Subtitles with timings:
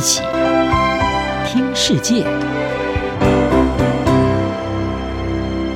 [0.00, 0.22] 一起
[1.44, 2.24] 听世界，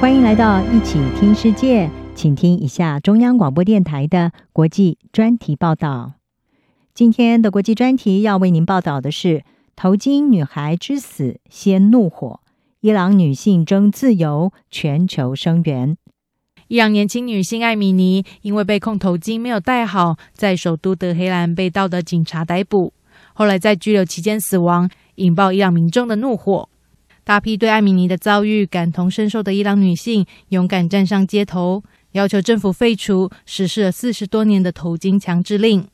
[0.00, 6.14] 欢迎来到一起听世界，请听一下中央广播电台的国际专题报道。
[6.94, 9.44] 今天的国际专题要为您报道的是：
[9.76, 12.40] 头巾女孩之死先怒火，
[12.80, 15.98] 伊朗女性争自由，全球声援。
[16.68, 22.94] 伊朗年轻女性艾米尼因为被控头巾没有戴好，在首都德黑兰被道德警察逮捕，
[23.34, 26.68] 后来在拘留期间死亡，引爆伊朗民众的怒火。
[27.22, 35.86] 大批对艾米尼的遭遇感同身受的伊朗女性勇敢站上街头，要求政府废除实施了四十多年的头巾强制令。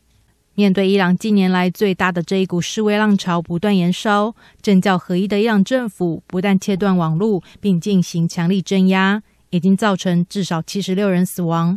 [0.54, 9.22] 面对伊朗近年来最大的这一股示威浪潮不断延烧，政教合一的伊朗政府不但切断网络，并进行强力镇压。
[9.52, 11.76] 已经造成至少七十六人死亡，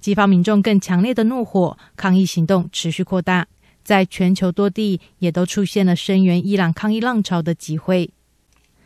[0.00, 3.46] 激发民众更强烈的怒火，抗议行动持续扩大，
[3.82, 8.10] 在全球多地也都出现了声援伊朗抗议浪潮的集会。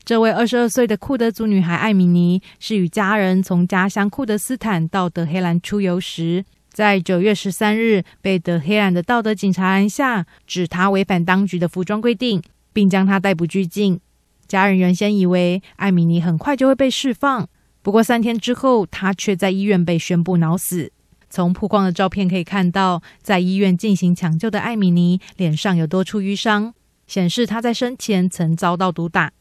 [0.05, 13.98] 这位二十二岁的库德族女孩艾米尼是与家人从家乡库德斯坦到德黑兰出游时，在九月十三日被德黑兰的道德警察拦下，指她违反当局的服装规定，并将她逮捕拘禁。
[14.46, 17.48] 家人原先以为艾米尼很快就会被释放。
[17.80, 20.92] 不过三天之后，她却在医院被宣布脑死。
[21.34, 26.72] 从曝光的照片可以看到，在医院进行抢救的艾米尼脸上有多处瘀伤，
[27.08, 29.32] 显示他在生前曾遭到毒打。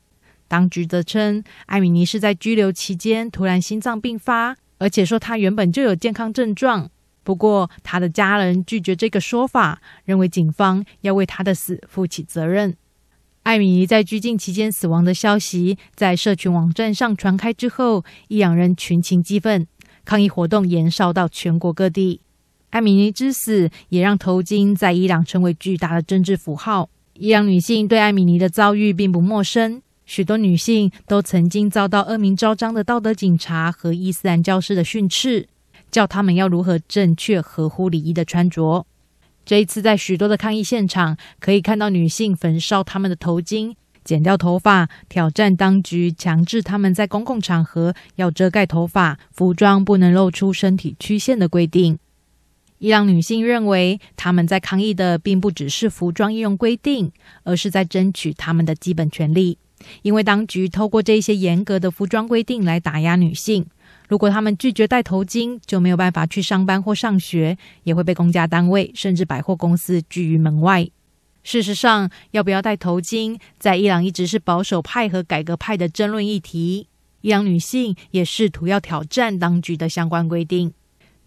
[0.48, 6.90] 当局则称，艾米尼是在拘留期间突然心脏病发，而且说他原本就有健康症状。
[7.24, 12.76] 不过，他的家人拒绝这个说法，认为警方要为他的死负起责任。
[13.44, 19.68] 艾米尼在拘禁期间死亡的消息在社群网站上传开之后，伊朗人群情激愤，
[20.06, 22.22] 抗议活动延烧到全国各地。
[22.72, 26.90] 艾米尼之死也让头巾在伊朗成为巨大的政治符号。
[27.14, 35.48] 伊朗女性对艾米尼的遭遇并不陌生，许多女性都曾经遭到恶名昭彰的道德警察和伊斯兰教师的训斥，
[35.92, 38.88] 教他们要如何正确、合乎礼仪的穿着。
[39.46, 51.98] 这一次，在许多的抗议现场，可以看到女性焚烧他们的头巾、剪掉头发，挑战当局强制他们在公共场合要遮盖头发、服装不能露出身体曲线的规定。
[52.80, 57.12] 伊朗女性认为，他们在抗议的并不只是服装应用规定，
[57.44, 59.58] 而是在争取他们的基本权利，
[60.02, 63.66] 因为当局透过这些严格的服装规定来打压女性。
[64.10, 70.90] 如果他们拒绝戴头巾，就没有办法去上班或上学，也会被公家单位甚至百货公司拒于门外。
[71.44, 76.88] 事实上，要不要戴头巾，在伊朗一直是保守派和改革派的争论议题。
[77.22, 80.70] 伊朗女性也试图要挑战当局的相关规定。《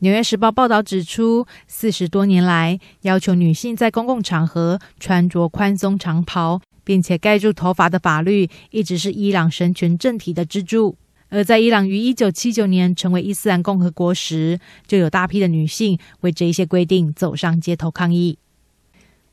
[0.00, 10.96] 纽约时报》报道指出，四十多年来，要求女性在公共场合穿着宽松长袍，并且盖住头发的法律，一直是伊朗神权政体的支柱。
[11.28, 18.38] 而在伊朗于一九七九年成为伊斯兰共和国时，就有大批的女性为这一些规定走上街头抗议。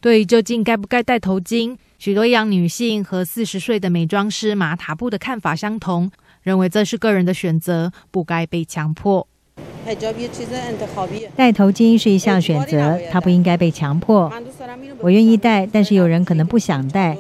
[0.04, 9.26] 对于究竟该不该戴头巾，许多伊朗女性和四十岁的美妆师马塔布的看法相同，认为这是个人的选择，不该被强迫。
[11.38, 14.30] 戴头巾是一项选择，它不应该被强迫。
[15.00, 17.18] 我愿意戴，但是有人可能不想戴。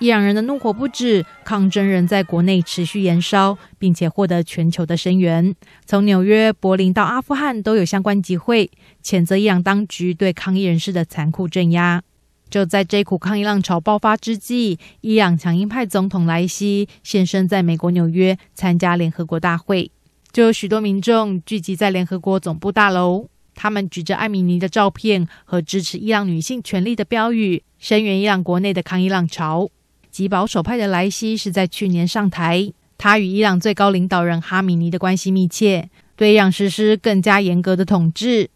[0.00, 5.54] 伊朗人的怒火不止，抗争仍在国内持续延烧，并且获得全球的声援。
[5.86, 8.70] 从纽约、柏林到阿富汗，都有相关集会，
[9.02, 12.02] 谴责伊朗当局对抗议人士的残酷镇压。
[12.50, 19.90] 就在这股抗议浪潮爆发之际，伊朗强硬派总统莱西现身在美国纽约参加联合国大会，
[20.32, 29.70] 就有许多民众聚集在联合国总部大楼，他们举着艾米尼的照片和支持伊朗女性权利的标语，声援伊朗国内的抗议浪潮。
[30.14, 38.48] 极保守派的莱西是在去年上台，他与伊朗最高领导人哈米尼的关系密切，对伊朗实施更加严格的统治，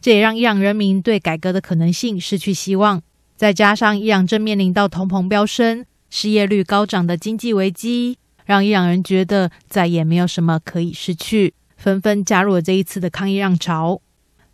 [0.00, 3.00] 这也让伊朗人民对改革的可能性失去希望。
[3.36, 14.00] 再加上伊朗正面临到通膨飙升、失业率高涨的经济危机，让伊朗人觉得再也没有什么可以失去，纷纷加入了这一次的抗议浪潮。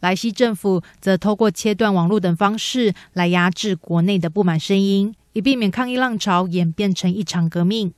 [0.01, 5.15] 莱西政府则透过切断网络等方式来压制国内的不满声音。
[5.33, 7.93] 以避免抗议浪潮演变成一场革命，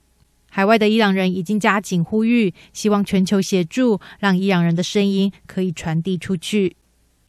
[0.51, 6.77] 海外的伊朗人已经加紧呼吁，希望全球协助，让伊朗人的声音可以传递出去。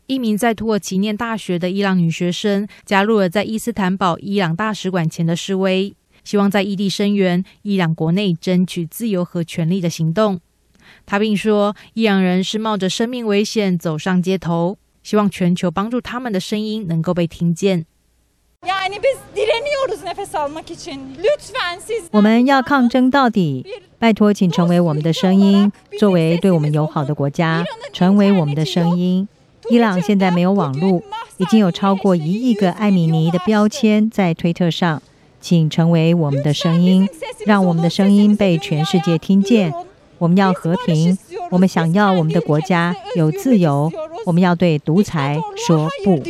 [0.08, 5.96] 一名在土耳其念大学的伊朗女学生加入了在伊斯坦堡伊朗大使馆前的示威，
[6.26, 10.42] 希望在异地声援伊朗国内争取自由和权利的行动。
[11.06, 17.86] 她并说，伊朗人是冒着生命危险走上街头，希望全球帮助他们的声音能够被听见。
[22.12, 23.66] 我们要抗争到底，
[24.00, 25.70] 拜托，请成为我们的声音。
[26.00, 29.28] 作为对我们友好的国家，成为我们的声音。
[29.70, 31.02] 伊朗现在没有网络，
[31.38, 35.02] 已经有超过一亿个艾米尼的标签在推特上，
[35.42, 37.08] 请成为我们的声音，
[37.46, 39.74] 让我们的声音被全世界听见。
[40.20, 41.18] 我们要和平，
[41.52, 43.92] 我们想要我们的国家有自由，
[44.26, 45.38] 我们要对独裁
[45.68, 46.24] 说不。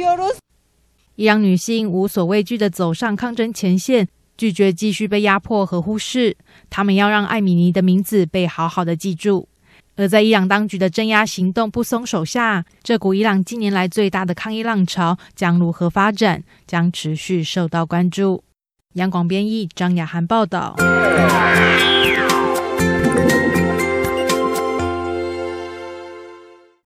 [1.15, 6.35] 伊朗女性无所畏惧地走上抗争前线，拒绝继续被压迫和忽视。
[6.71, 9.47] 她们要让艾米尼的名字被好好的记住。
[9.95, 18.43] 而在伊朗当局的镇压行动不松手下，这股伊朗近年来最大的抗议浪潮将如何发展，将持续受到关注。
[18.93, 20.75] 央广编译张雅涵报道。